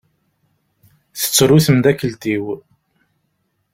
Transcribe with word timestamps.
Tettru 1.19 1.57
temdakelt-iw. 1.65 2.45